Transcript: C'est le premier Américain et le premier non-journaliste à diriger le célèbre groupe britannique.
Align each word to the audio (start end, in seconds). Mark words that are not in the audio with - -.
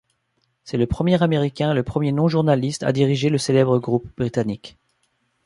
C'est 0.63 0.77
le 0.79 0.87
premier 0.87 1.21
Américain 1.21 1.73
et 1.73 1.75
le 1.75 1.83
premier 1.83 2.11
non-journaliste 2.11 2.81
à 2.81 2.91
diriger 2.91 3.29
le 3.29 3.37
célèbre 3.37 3.77
groupe 3.77 4.09
britannique. 4.17 4.79